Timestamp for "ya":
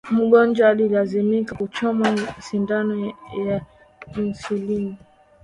3.47-3.61